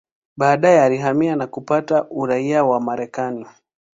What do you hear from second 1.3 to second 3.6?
na kupata uraia wa Marekani.